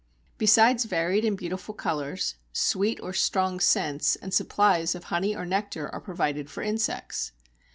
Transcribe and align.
Besides 0.39 0.85
varied 0.85 1.23
and 1.23 1.37
beautiful 1.37 1.75
colours, 1.75 2.33
sweet 2.53 2.99
or 3.01 3.13
strong 3.13 3.59
scents 3.59 4.15
and 4.15 4.33
supplies 4.33 4.95
of 4.95 5.03
honey 5.03 5.35
or 5.35 5.45
nectar 5.45 5.87
are 5.89 6.01
provided 6.01 6.49
for 6.49 6.63
insects. 6.63 7.33